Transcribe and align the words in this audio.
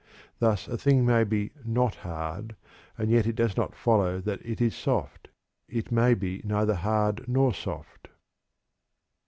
Thus 0.39 0.67
a 0.67 0.79
thing 0.79 1.05
may 1.05 1.23
be 1.23 1.51
"not 1.63 1.93
hard" 1.97 2.55
and 2.97 3.11
yet 3.11 3.27
it 3.27 3.35
does 3.35 3.55
not 3.55 3.75
follow 3.75 4.19
that 4.21 4.43
it 4.43 4.59
is 4.59 4.75
"soft"; 4.75 5.27
it 5.69 5.91
may 5.91 6.15
be 6.15 6.41
neither 6.43 6.73
hard 6.73 7.27
nor 7.27 7.53
soft. 7.53 8.07